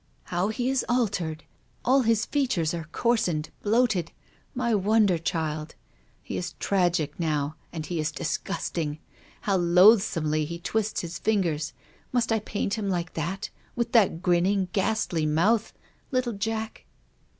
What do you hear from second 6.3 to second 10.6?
is tragic now, and he is disgusting. How loathsomely he